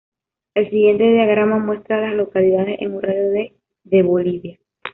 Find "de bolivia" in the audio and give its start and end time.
3.83-4.57